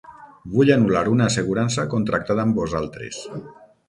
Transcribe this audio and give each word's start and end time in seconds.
Vull 0.53 0.69
anul·lar 0.75 1.03
una 1.11 1.27
assegurança 1.31 1.85
contractada 1.91 2.45
amb 2.47 2.57
vosaltres. 2.63 3.21